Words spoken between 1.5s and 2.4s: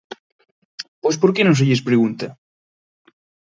se lles pregunta?